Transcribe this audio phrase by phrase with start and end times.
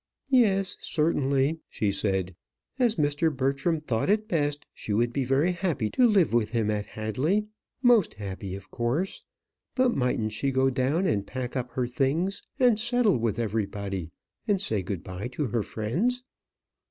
[0.31, 2.35] "Yes, certainly," she said.
[2.79, 3.31] "As Mr.
[3.31, 7.45] Bertram thought it best, she would be very happy to live with him at Hadley
[7.83, 9.21] most happy, of course;
[9.75, 14.09] but mightn't she go down and pack up her things, and settle with everybody,
[14.47, 16.23] and say good bye to her friends?"